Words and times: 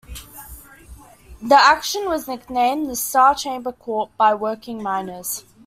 The 1.43 1.53
action 1.53 2.05
was 2.05 2.27
nicknamed 2.27 2.89
the 2.89 2.95
"star 2.95 3.35
chamber 3.35 3.71
court" 3.71 4.09
by 4.17 4.33
working 4.33 4.81
miners. 4.81 5.43